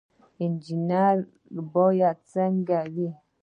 انجنیر 0.43 1.17
باید 1.73 2.17
څنګه 2.33 2.79
وي؟ 2.93 3.09